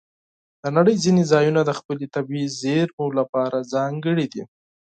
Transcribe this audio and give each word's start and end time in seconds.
د 0.61 0.63
نړۍ 0.77 0.95
ځینې 1.03 1.23
ځایونه 1.31 1.61
د 1.65 1.71
خپلو 1.79 2.05
طبیعي 2.15 2.47
زیرمو 2.61 3.05
لپاره 3.19 3.57
ځانګړي 3.73 4.27
دي. 4.33 4.43